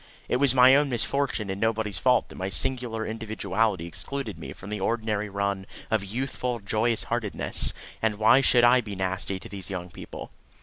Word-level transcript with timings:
It 0.27 0.37
was 0.37 0.55
my 0.55 0.73
own 0.75 0.89
misfortune 0.89 1.51
and 1.51 1.61
nobody's 1.61 1.99
fault 1.99 2.29
that 2.29 2.35
my 2.35 2.49
singular 2.49 3.05
individuality 3.05 3.85
excluded 3.85 4.39
me 4.39 4.51
from 4.51 4.71
the 4.71 4.79
ordinary 4.79 5.29
run 5.29 5.67
of 5.91 6.03
youthful 6.03 6.57
joyous 6.59 7.03
heartednesses, 7.05 7.71
and 8.01 8.15
why 8.17 8.41
should 8.41 8.63
I 8.63 8.81
be 8.81 8.95
nasty 8.95 9.39
to 9.39 9.47
these 9.47 9.69
young 9.69 9.91
people? 9.91 10.31